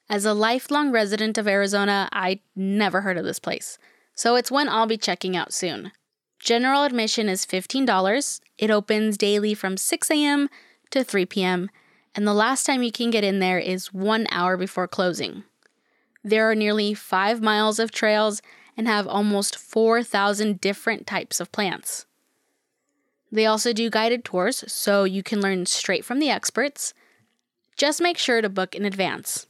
As 0.10 0.24
a 0.24 0.34
lifelong 0.34 0.92
resident 0.92 1.38
of 1.38 1.48
Arizona, 1.48 2.08
I 2.14 2.40
never 2.56 3.02
heard 3.02 3.18
of 3.18 3.26
this 3.26 3.40
place, 3.40 3.78
so 4.16 4.36
it's 4.36 4.50
one 4.50 4.70
I'll 4.70 4.88
be 4.88 4.98
checking 4.98 5.36
out 5.36 5.52
soon. 5.52 5.92
General 6.40 6.84
admission 6.84 7.28
is 7.28 7.46
$15. 7.46 8.40
It 8.58 8.72
opens 8.72 9.18
daily 9.18 9.54
from 9.54 9.76
6 9.76 10.12
a.m. 10.12 10.50
to 10.92 11.04
3 11.04 11.26
p.m., 11.26 11.70
and 12.16 12.26
the 12.26 12.34
last 12.34 12.66
time 12.66 12.84
you 12.84 12.92
can 12.92 13.10
get 13.10 13.26
in 13.26 13.40
there 13.40 13.60
is 13.60 13.94
one 13.94 14.28
hour 14.32 14.56
before 14.56 14.88
closing. 14.88 15.44
There 16.24 16.50
are 16.50 16.56
nearly 16.56 16.94
five 16.94 17.42
miles 17.42 17.78
of 17.78 17.92
trails 17.92 18.42
and 18.78 18.88
have 18.88 19.08
almost 19.08 19.58
4,000 19.58 20.62
different 20.62 21.06
types 21.06 21.40
of 21.40 21.52
plants. 21.52 22.06
They 23.32 23.46
also 23.46 23.74
do 23.74 23.90
guided 23.90 24.24
tours, 24.24 24.64
so 24.72 25.04
you 25.04 25.22
can 25.22 25.42
learn 25.42 25.66
straight 25.66 26.06
from 26.06 26.20
the 26.20 26.30
experts. 26.30 26.94
Just 27.76 28.02
make 28.02 28.18
sure 28.18 28.42
to 28.42 28.50
book 28.50 28.74
in 28.74 28.86
advance. 28.86 29.48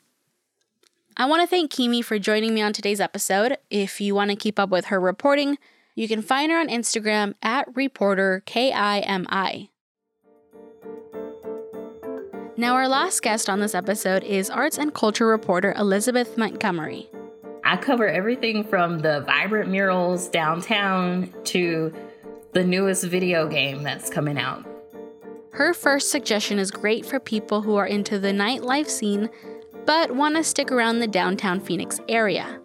I 1.19 1.25
want 1.25 1.41
to 1.41 1.47
thank 1.47 1.71
Kimi 1.71 2.03
for 2.03 2.19
joining 2.19 2.53
me 2.53 2.62
on 2.62 2.74
today's 2.74 3.01
episode. 3.01 3.57
If 3.71 4.00
you 4.00 4.13
want 4.13 4.29
to 4.29 4.36
keep 4.36 4.59
up 4.59 4.69
with 4.69 4.86
her 4.86 5.00
reporting, 5.00 5.57
you 5.95 6.07
can 6.07 6.21
find 6.21 6.51
her 6.51 6.59
on 6.59 6.67
Instagram 6.67 7.33
at 7.41 7.75
reporter 7.75 8.43
KIMI. 8.45 9.69
Now, 12.55 12.75
our 12.75 12.88
last 12.88 13.24
guest 13.24 13.50
on 13.50 13.59
this 13.59 13.74
episode 13.74 14.24
is 14.25 14.51
arts 14.51 14.77
and 14.77 14.93
culture 14.93 15.25
reporter 15.25 15.74
Elizabeth 15.75 16.38
Montgomery. 16.38 17.09
I 17.63 17.77
cover 17.77 18.07
everything 18.07 18.63
from 18.63 19.00
the 19.00 19.21
vibrant 19.21 19.71
murals 19.71 20.27
downtown 20.27 21.33
to 21.45 21.91
the 22.53 22.63
newest 22.63 23.05
video 23.05 23.47
game 23.47 23.81
that's 23.81 24.12
coming 24.12 24.38
out. 24.38 24.63
Her 25.53 25.74
first 25.74 26.12
suggestion 26.12 26.59
is 26.59 26.69
great 26.69 27.07
for 27.07 27.19
people 27.19 27.63
who 27.63 27.75
are 27.75 27.88
into 27.88 28.19
the 28.19 28.31
nightlife 28.31 28.88
scene 28.88 29.31
but 29.88 30.12
want 30.12 30.36
to 30.36 30.44
stick 30.44 30.72
around 30.72 31.00
the 31.00 31.08
downtown 31.08 31.62
Phoenix 31.62 32.00
area. 32.10 32.60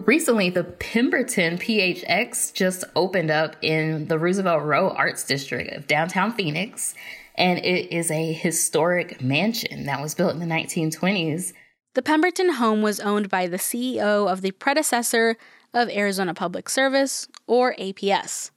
Recently, 0.00 0.50
the 0.50 0.64
Pemberton 0.64 1.58
PHX 1.58 2.52
just 2.52 2.82
opened 2.96 3.30
up 3.30 3.56
in 3.62 4.08
the 4.08 4.18
Roosevelt 4.18 4.64
Row 4.64 4.90
Arts 4.90 5.24
District 5.24 5.72
of 5.72 5.86
downtown 5.86 6.32
Phoenix, 6.32 6.94
and 7.36 7.58
it 7.60 7.94
is 7.94 8.10
a 8.10 8.32
historic 8.32 9.22
mansion 9.22 9.84
that 9.84 10.02
was 10.02 10.14
built 10.14 10.32
in 10.32 10.40
the 10.40 10.46
1920s. 10.46 11.52
The 11.94 12.02
Pemberton 12.02 12.54
home 12.54 12.82
was 12.82 13.00
owned 13.00 13.28
by 13.28 13.46
the 13.46 13.56
CEO 13.56 14.30
of 14.30 14.40
the 14.40 14.50
predecessor 14.50 15.36
of 15.72 15.88
Arizona 15.88 16.34
Public 16.34 16.68
Service, 16.68 17.28
or 17.46 17.74
APS. 17.76 18.50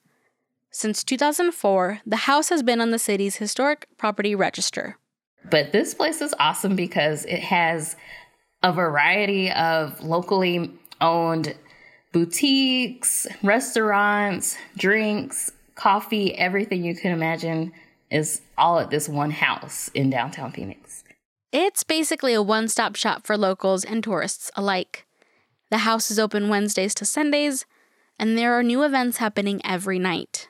Since 0.71 1.03
2004, 1.03 1.99
the 2.05 2.15
house 2.15 2.49
has 2.49 2.63
been 2.63 2.81
on 2.81 2.91
the 2.91 2.97
city's 2.97 3.35
historic 3.35 3.87
property 3.97 4.33
register. 4.33 4.97
But 5.49 5.71
this 5.71 5.93
place 5.93 6.21
is 6.21 6.33
awesome 6.39 6.75
because 6.75 7.25
it 7.25 7.39
has 7.39 7.95
a 8.63 8.71
variety 8.71 9.51
of 9.51 10.03
locally 10.03 10.71
owned 10.99 11.55
boutiques, 12.11 13.27
restaurants, 13.41 14.57
drinks, 14.77 15.51
coffee, 15.75 16.35
everything 16.35 16.83
you 16.83 16.95
can 16.95 17.11
imagine 17.11 17.71
is 18.09 18.41
all 18.57 18.79
at 18.79 18.89
this 18.89 19.07
one 19.07 19.31
house 19.31 19.89
in 19.93 20.09
downtown 20.09 20.51
Phoenix. 20.51 21.03
It's 21.51 21.83
basically 21.83 22.33
a 22.33 22.41
one 22.41 22.67
stop 22.67 22.95
shop 22.95 23.25
for 23.25 23.37
locals 23.37 23.83
and 23.83 24.03
tourists 24.03 24.51
alike. 24.55 25.05
The 25.69 25.79
house 25.79 26.11
is 26.11 26.19
open 26.19 26.49
Wednesdays 26.49 26.93
to 26.95 27.05
Sundays, 27.05 27.65
and 28.19 28.37
there 28.37 28.53
are 28.53 28.63
new 28.63 28.83
events 28.83 29.17
happening 29.17 29.61
every 29.65 29.99
night. 29.99 30.49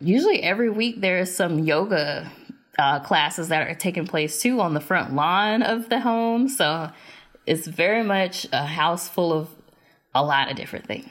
Usually, 0.00 0.42
every 0.42 0.70
week, 0.70 1.00
there 1.00 1.18
is 1.18 1.34
some 1.34 1.60
yoga 1.60 2.32
uh, 2.78 3.00
classes 3.00 3.48
that 3.48 3.68
are 3.68 3.74
taking 3.74 4.06
place 4.06 4.40
too 4.40 4.60
on 4.60 4.74
the 4.74 4.80
front 4.80 5.12
lawn 5.14 5.62
of 5.62 5.88
the 5.88 6.00
home. 6.00 6.48
So 6.48 6.90
it's 7.46 7.66
very 7.66 8.02
much 8.02 8.46
a 8.52 8.66
house 8.66 9.08
full 9.08 9.32
of 9.32 9.48
a 10.14 10.22
lot 10.24 10.50
of 10.50 10.56
different 10.56 10.86
things. 10.86 11.08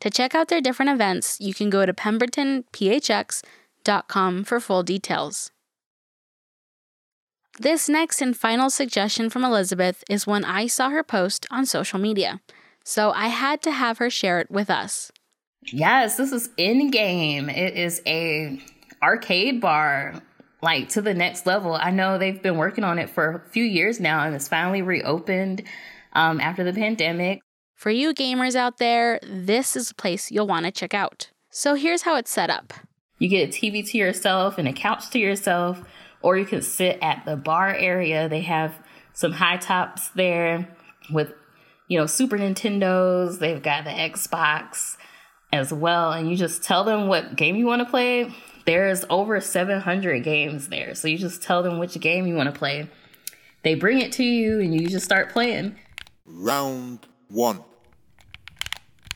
To 0.00 0.10
check 0.10 0.34
out 0.34 0.48
their 0.48 0.60
different 0.60 0.90
events, 0.90 1.40
you 1.40 1.54
can 1.54 1.70
go 1.70 1.84
to 1.84 1.92
pembertonphx.com 1.92 4.44
for 4.44 4.60
full 4.60 4.84
details. 4.84 5.50
This 7.58 7.88
next 7.88 8.22
and 8.22 8.36
final 8.36 8.70
suggestion 8.70 9.28
from 9.30 9.42
Elizabeth 9.42 10.04
is 10.08 10.24
one 10.24 10.44
I 10.44 10.68
saw 10.68 10.90
her 10.90 11.02
post 11.02 11.44
on 11.50 11.66
social 11.66 11.98
media, 11.98 12.40
so 12.84 13.10
I 13.10 13.26
had 13.26 13.62
to 13.62 13.72
have 13.72 13.98
her 13.98 14.08
share 14.08 14.38
it 14.38 14.48
with 14.48 14.70
us. 14.70 15.10
Yes, 15.64 16.16
this 16.16 16.30
is 16.30 16.50
Endgame. 16.56 17.52
It 17.52 17.74
is 17.74 18.00
a 18.06 18.62
arcade 19.02 19.60
bar 19.60 20.22
like 20.60 20.88
to 20.90 21.02
the 21.02 21.14
next 21.14 21.46
level. 21.46 21.74
I 21.74 21.90
know 21.90 22.18
they've 22.18 22.42
been 22.42 22.56
working 22.56 22.84
on 22.84 22.98
it 22.98 23.10
for 23.10 23.44
a 23.46 23.50
few 23.50 23.64
years 23.64 24.00
now 24.00 24.24
and 24.24 24.34
it's 24.34 24.48
finally 24.48 24.82
reopened 24.82 25.62
um, 26.12 26.40
after 26.40 26.64
the 26.64 26.72
pandemic. 26.72 27.40
For 27.74 27.90
you 27.90 28.12
gamers 28.12 28.56
out 28.56 28.78
there, 28.78 29.20
this 29.22 29.76
is 29.76 29.90
a 29.90 29.94
place 29.94 30.30
you'll 30.30 30.48
want 30.48 30.66
to 30.66 30.72
check 30.72 30.94
out. 30.94 31.30
So 31.50 31.74
here's 31.74 32.02
how 32.02 32.16
it's 32.16 32.30
set 32.30 32.50
up 32.50 32.72
you 33.18 33.28
get 33.28 33.48
a 33.48 33.52
TV 33.52 33.88
to 33.90 33.98
yourself 33.98 34.58
and 34.58 34.68
a 34.68 34.72
couch 34.72 35.10
to 35.10 35.18
yourself, 35.18 35.82
or 36.22 36.36
you 36.36 36.44
can 36.44 36.62
sit 36.62 36.98
at 37.02 37.24
the 37.24 37.36
bar 37.36 37.74
area. 37.74 38.28
They 38.28 38.42
have 38.42 38.74
some 39.12 39.32
high 39.32 39.56
tops 39.56 40.08
there 40.10 40.68
with, 41.10 41.32
you 41.88 41.98
know, 41.98 42.06
Super 42.06 42.38
Nintendos. 42.38 43.40
They've 43.40 43.60
got 43.62 43.84
the 43.84 43.90
Xbox 43.90 44.96
as 45.52 45.72
well. 45.72 46.12
And 46.12 46.30
you 46.30 46.36
just 46.36 46.62
tell 46.62 46.84
them 46.84 47.08
what 47.08 47.34
game 47.34 47.56
you 47.56 47.66
want 47.66 47.80
to 47.82 47.90
play 47.90 48.32
there's 48.68 49.02
over 49.08 49.40
700 49.40 50.22
games 50.22 50.68
there. 50.68 50.94
So 50.94 51.08
you 51.08 51.16
just 51.16 51.42
tell 51.42 51.62
them 51.62 51.78
which 51.78 51.98
game 52.00 52.26
you 52.26 52.34
want 52.34 52.52
to 52.52 52.58
play. 52.58 52.86
They 53.62 53.74
bring 53.74 54.02
it 54.02 54.12
to 54.12 54.22
you 54.22 54.60
and 54.60 54.78
you 54.78 54.88
just 54.88 55.06
start 55.06 55.30
playing. 55.30 55.76
Round 56.26 56.98
one. 57.28 57.64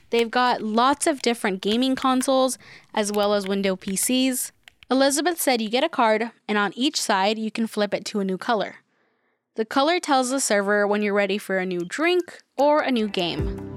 They've 0.09 0.30
got 0.30 0.62
lots 0.62 1.06
of 1.06 1.21
different 1.21 1.61
gaming 1.61 1.97
consoles 1.97 2.56
as 2.94 3.12
well 3.12 3.35
as 3.35 3.47
window 3.47 3.76
PCs. 3.76 4.52
Elizabeth 4.90 5.38
said 5.38 5.61
you 5.61 5.68
get 5.68 5.85
a 5.85 5.88
card, 5.90 6.30
and 6.49 6.56
on 6.56 6.73
each 6.75 6.99
side, 6.99 7.38
you 7.38 7.50
can 7.50 7.66
flip 7.66 7.92
it 7.92 8.06
to 8.06 8.21
a 8.21 8.25
new 8.25 8.38
color. 8.38 8.76
The 9.56 9.66
color 9.66 10.00
tells 10.00 10.30
the 10.30 10.40
server 10.40 10.87
when 10.87 11.02
you're 11.02 11.12
ready 11.12 11.37
for 11.37 11.59
a 11.59 11.66
new 11.66 11.80
drink 11.80 12.40
or 12.56 12.80
a 12.80 12.90
new 12.90 13.06
game. 13.06 13.76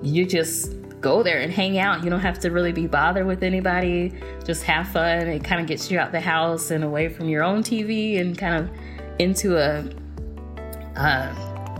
You 0.00 0.26
just 0.26 0.74
go 1.00 1.22
there 1.22 1.38
and 1.40 1.52
hang 1.52 1.78
out. 1.78 2.04
You 2.04 2.10
don't 2.10 2.20
have 2.20 2.38
to 2.40 2.50
really 2.50 2.72
be 2.72 2.86
bothered 2.86 3.26
with 3.26 3.42
anybody. 3.42 4.12
Just 4.44 4.62
have 4.64 4.88
fun. 4.88 5.28
It 5.28 5.44
kind 5.44 5.60
of 5.60 5.66
gets 5.66 5.90
you 5.90 5.98
out 5.98 6.12
the 6.12 6.20
house 6.20 6.70
and 6.70 6.84
away 6.84 7.08
from 7.08 7.28
your 7.28 7.42
own 7.42 7.62
TV 7.62 8.20
and 8.20 8.36
kind 8.36 8.64
of 8.64 8.70
into 9.18 9.56
a, 9.56 9.84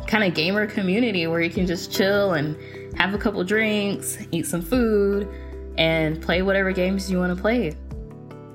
kind 0.07 0.25
of 0.25 0.35
gamer 0.35 0.67
community 0.67 1.27
where 1.27 1.41
you 1.41 1.51
can 1.51 1.67
just 1.67 1.93
chill 1.93 2.35
and 2.35 2.57
have 2.97 3.15
a 3.15 3.19
couple 3.19 3.43
drinks, 3.45 4.19
eat 4.33 4.47
some 4.47 4.63
food, 4.63 5.29
and 5.77 6.21
play 6.21 6.43
whatever 6.43 6.73
games 6.73 7.11
you 7.11 7.19
want 7.19 7.35
to 7.35 7.41
play. 7.41 7.75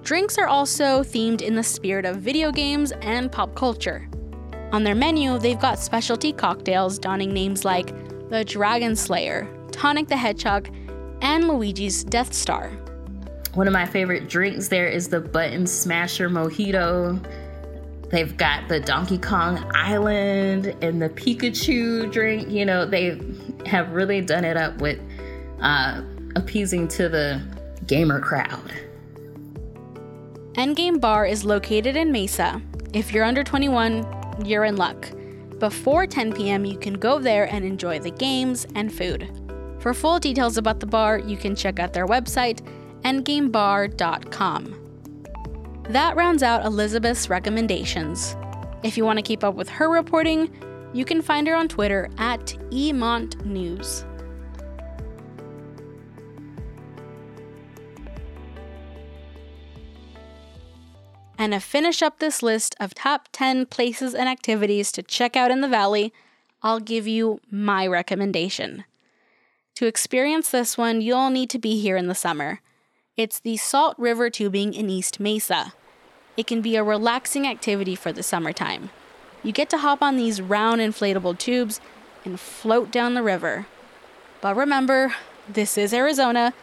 Drinks 0.04 0.38
are 0.38 0.48
also 0.48 1.02
themed 1.02 1.42
in 1.42 1.56
the 1.56 1.64
spirit 1.64 2.06
of 2.06 2.18
video 2.18 2.52
games 2.52 2.92
and 3.02 3.32
pop 3.32 3.56
culture. 3.56 4.10
On 4.74 4.84
their 4.84 4.96
menu, 4.96 5.38
they've 5.38 5.60
got 5.60 5.80
specialty 5.80 6.34
cocktails 6.34 7.00
donning 7.00 7.32
names 7.32 7.64
like 7.64 7.94
the 8.30 8.44
Dragon 8.44 8.96
Slayer, 8.96 9.48
Tonic 9.74 10.08
the 10.08 10.16
Hedgehog, 10.16 10.70
and 11.22 11.48
Luigi's 11.48 12.04
Death 12.04 12.34
Star. 12.34 12.70
One 13.56 13.68
of 13.68 13.74
my 13.74 13.86
favorite 13.86 14.30
drinks 14.30 14.70
there 14.70 14.88
is 14.88 15.10
the 15.10 15.20
Button 15.20 15.68
Smasher 15.68 16.30
Mojito. 16.30 17.22
They've 18.10 18.36
got 18.38 18.68
the 18.68 18.80
Donkey 18.80 19.18
Kong 19.18 19.58
Island 19.76 20.68
and 20.82 21.02
the 21.02 21.10
Pikachu 21.10 22.12
drink. 22.12 22.50
You 22.50 22.66
know, 22.66 22.86
they 22.86 23.20
have 23.66 23.92
really 23.92 24.22
done 24.22 24.46
it 24.46 24.56
up 24.56 24.80
with 24.80 25.00
uh, 25.60 26.02
appeasing 26.36 26.88
to 26.90 27.10
the 27.10 27.42
gamer 27.88 28.20
crowd. 28.20 28.72
Endgame 30.54 31.02
Bar 31.02 31.26
is 31.26 31.44
located 31.44 31.96
in 31.96 32.12
Mesa. 32.12 32.62
If 32.94 33.12
you're 33.12 33.26
under 33.26 33.44
21, 33.44 34.46
you're 34.46 34.66
in 34.66 34.76
luck. 34.76 35.10
Before 35.60 36.06
10 36.06 36.34
p.m., 36.34 36.66
you 36.66 36.78
can 36.78 36.94
go 36.94 37.20
there 37.20 37.46
and 37.52 37.66
enjoy 37.66 38.00
the 38.00 38.12
games 38.12 38.68
and 38.76 38.94
food. 38.94 39.43
For 39.84 39.94
full 39.94 40.18
details 40.18 40.56
about 40.56 40.80
the 40.80 40.86
bar, 40.86 41.20
you 41.20 41.36
can 41.36 41.58
check 41.58 41.78
out 41.78 41.92
their 41.92 42.08
website, 42.08 42.62
endgamebar.com. 43.02 44.76
That 45.90 46.16
rounds 46.16 46.42
out 46.42 46.66
Elizabeth's 46.66 47.30
recommendations. 47.30 48.38
If 48.82 48.96
you 48.96 49.04
want 49.04 49.20
to 49.20 49.24
keep 49.24 49.44
up 49.44 49.56
with 49.56 49.68
her 49.68 49.90
reporting, 49.90 50.50
you 50.94 51.04
can 51.04 51.22
find 51.22 51.46
her 51.48 51.54
on 51.54 51.68
Twitter 51.68 52.10
at 52.18 52.56
emontnews. 52.72 54.06
And 61.38 61.52
to 61.52 61.60
finish 61.60 62.02
up 62.02 62.20
this 62.20 62.42
list 62.42 62.74
of 62.80 62.94
top 62.94 63.28
10 63.34 63.66
places 63.66 64.16
and 64.16 64.30
activities 64.30 64.94
to 64.94 65.04
check 65.04 65.36
out 65.36 65.52
in 65.52 65.60
the 65.60 65.68
Valley, 65.68 66.14
I'll 66.62 66.80
give 66.80 67.06
you 67.06 67.42
my 67.52 67.86
recommendation. 67.86 68.86
To 69.76 69.88
experience 69.88 70.52
this 70.52 70.78
one, 70.78 71.02
you'll 71.02 71.32
need 71.32 71.50
to 71.50 71.58
be 71.58 71.80
here 71.80 71.98
in 71.98 72.08
the 72.08 72.14
summer. 72.14 72.62
It's 73.18 73.40
the 73.40 73.58
Salt 73.58 73.96
River 73.98 74.30
Tubing 74.30 74.74
in 74.74 74.88
East 74.88 75.20
Mesa. 75.20 75.74
It 76.38 76.46
can 76.46 76.62
be 76.62 76.76
a 76.76 76.84
relaxing 76.84 77.48
activity 77.48 77.96
for 77.96 78.12
the 78.12 78.22
summertime. 78.22 78.92
You 79.42 79.52
get 79.52 79.72
to 79.72 79.80
hop 79.80 80.04
on 80.04 80.16
these 80.16 80.42
round 80.42 80.80
inflatable 80.80 81.40
tubes 81.40 81.82
and 82.24 82.40
float 82.40 82.92
down 82.92 83.16
the 83.16 83.24
river. 83.24 83.66
But 84.42 84.56
remember, 84.56 85.16
this 85.50 85.78
is 85.78 85.94
Arizona 85.94 86.54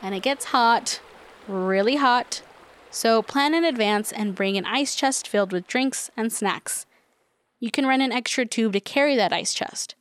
and 0.00 0.14
it 0.14 0.22
gets 0.22 0.46
hot, 0.46 1.00
really 1.48 1.96
hot. 1.96 2.42
So 2.90 3.20
plan 3.20 3.52
in 3.52 3.64
advance 3.64 4.12
and 4.12 4.34
bring 4.34 4.56
an 4.56 4.64
ice 4.64 4.94
chest 4.94 5.26
filled 5.26 5.52
with 5.52 5.66
drinks 5.66 6.10
and 6.16 6.32
snacks. 6.32 6.86
You 7.58 7.70
can 7.70 7.86
rent 7.86 8.02
an 8.02 8.12
extra 8.12 8.46
tube 8.46 8.72
to 8.74 8.80
carry 8.80 9.16
that 9.16 9.32
ice 9.32 9.52
chest. 9.52 9.96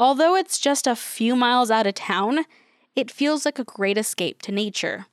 Although 0.00 0.34
it's 0.34 0.58
just 0.58 0.86
a 0.86 0.96
few 0.96 1.36
miles 1.36 1.70
out 1.70 1.86
of 1.86 1.92
town, 1.92 2.46
it 2.96 3.10
feels 3.10 3.44
like 3.44 3.58
a 3.58 3.64
great 3.64 3.98
escape 3.98 4.40
to 4.42 4.50
nature. 4.50 5.04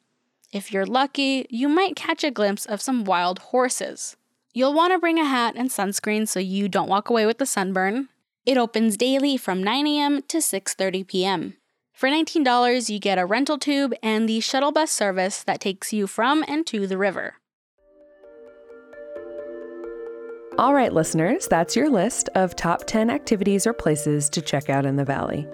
If 0.54 0.72
you're 0.72 0.86
lucky, 0.86 1.46
you 1.50 1.68
might 1.68 1.98
catch 1.98 2.24
a 2.24 2.32
glimpse 2.32 2.66
of 2.66 2.80
some 2.80 3.04
wild 3.04 3.40
horses. 3.40 4.16
You'll 4.54 4.74
want 4.74 4.94
to 4.94 5.00
bring 5.00 5.20
a 5.20 5.26
hat 5.26 5.56
and 5.58 5.70
sunscreen 5.70 6.26
so 6.26 6.40
you 6.40 6.70
don't 6.70 6.88
walk 6.88 7.10
away 7.10 7.26
with 7.26 7.38
the 7.38 7.46
sunburn. 7.46 8.08
It 8.46 8.58
opens 8.58 8.96
daily 8.96 9.36
from 9.36 9.62
9 9.62 9.86
a.m. 9.88 10.22
to 10.30 10.38
6:30 10.38 11.06
p.m. 11.06 11.58
For 11.92 12.08
$19, 12.08 12.90
you 12.90 12.98
get 12.98 13.20
a 13.20 13.26
rental 13.26 13.58
tube 13.58 13.94
and 14.02 14.30
the 14.30 14.40
shuttle 14.40 14.72
bus 14.72 14.90
service 14.90 15.44
that 15.44 15.60
takes 15.60 15.92
you 15.92 16.08
from 16.08 16.46
and 16.48 16.66
to 16.68 16.88
the 16.88 16.98
river. 16.98 17.34
All 20.58 20.74
right, 20.74 20.92
listeners, 20.92 21.48
that's 21.48 21.76
your 21.76 21.88
list 21.88 22.30
of 22.34 22.56
top 22.56 22.86
10 22.88 23.12
activities 23.12 23.68
or 23.68 23.74
places 23.74 24.28
to 24.32 24.42
check 24.42 24.72
out 24.72 24.88
in 24.88 24.96
the 24.96 25.06
valley. 25.06 25.48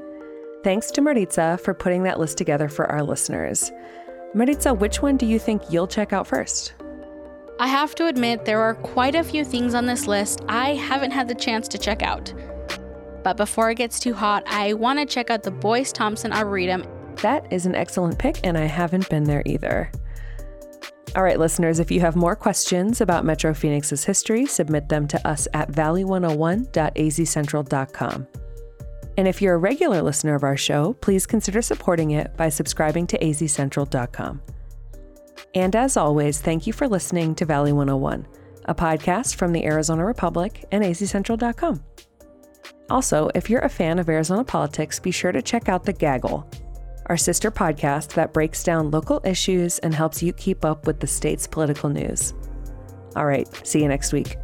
Thanks 0.63 0.91
to 0.91 1.01
Maritza 1.01 1.59
for 1.61 1.73
putting 1.73 2.03
that 2.03 2.21
list 2.21 2.37
together 2.37 2.69
for 2.69 2.89
our 2.89 3.03
listeners. 3.03 3.69
Maritza, 4.33 4.73
which 4.73 5.01
one 5.01 5.17
do 5.17 5.25
you 5.25 5.39
think 5.39 5.61
you'll 5.69 5.87
check 5.87 6.13
out 6.13 6.25
first? 6.25 6.73
I 7.59 7.67
have 7.67 7.95
to 7.95 8.07
admit, 8.07 8.45
there 8.45 8.61
are 8.61 8.75
quite 8.75 9.13
a 9.13 9.25
few 9.25 9.43
things 9.43 9.73
on 9.75 9.85
this 9.87 10.07
list 10.07 10.39
I 10.47 10.75
haven't 10.75 11.11
had 11.11 11.27
the 11.27 11.35
chance 11.35 11.67
to 11.67 11.77
check 11.77 12.01
out. 12.01 12.33
But 13.25 13.35
before 13.35 13.71
it 13.71 13.75
gets 13.75 13.99
too 13.99 14.13
hot, 14.13 14.43
I 14.47 14.71
want 14.71 14.99
to 14.99 15.05
check 15.05 15.29
out 15.29 15.43
the 15.43 15.51
Boyce 15.51 15.91
Thompson 15.91 16.31
Arboretum. 16.31 16.85
That 17.17 17.51
is 17.51 17.65
an 17.65 17.75
excellent 17.75 18.19
pick, 18.19 18.39
and 18.45 18.57
I 18.57 18.65
haven't 18.65 19.09
been 19.09 19.25
there 19.25 19.43
either. 19.45 19.91
All 21.15 21.21
right, 21.21 21.37
listeners, 21.37 21.79
if 21.79 21.91
you 21.91 21.99
have 21.99 22.15
more 22.15 22.35
questions 22.35 22.99
about 22.99 23.23
Metro 23.23 23.53
Phoenix's 23.53 24.03
history, 24.03 24.47
submit 24.47 24.89
them 24.89 25.07
to 25.09 25.27
us 25.27 25.47
at 25.53 25.71
valley101.azcentral.com. 25.71 28.27
And 29.15 29.27
if 29.27 29.39
you're 29.39 29.53
a 29.53 29.59
regular 29.59 30.01
listener 30.01 30.33
of 30.33 30.43
our 30.43 30.57
show, 30.57 30.93
please 30.93 31.27
consider 31.27 31.61
supporting 31.61 32.09
it 32.11 32.35
by 32.35 32.49
subscribing 32.49 33.05
to 33.07 33.19
azcentral.com. 33.19 34.41
And 35.53 35.75
as 35.75 35.97
always, 35.97 36.41
thank 36.41 36.65
you 36.65 36.73
for 36.73 36.87
listening 36.87 37.35
to 37.35 37.45
Valley 37.45 37.73
101, 37.73 38.25
a 38.65 38.73
podcast 38.73 39.35
from 39.35 39.53
the 39.53 39.65
Arizona 39.65 40.03
Republic 40.03 40.65
and 40.71 40.83
azcentral.com. 40.83 41.83
Also, 42.89 43.29
if 43.35 43.51
you're 43.51 43.61
a 43.61 43.69
fan 43.69 43.99
of 43.99 44.09
Arizona 44.09 44.43
politics, 44.43 44.99
be 44.99 45.11
sure 45.11 45.31
to 45.31 45.43
check 45.43 45.69
out 45.69 45.83
The 45.83 45.93
Gaggle, 45.93 46.49
our 47.13 47.17
sister 47.17 47.51
podcast 47.51 48.15
that 48.15 48.33
breaks 48.33 48.63
down 48.63 48.89
local 48.89 49.21
issues 49.23 49.77
and 49.79 49.93
helps 49.93 50.23
you 50.23 50.33
keep 50.33 50.65
up 50.65 50.87
with 50.87 50.99
the 50.99 51.05
state's 51.05 51.45
political 51.45 51.87
news. 51.87 52.33
All 53.15 53.27
right, 53.27 53.47
see 53.63 53.83
you 53.83 53.87
next 53.87 54.13
week. 54.13 54.35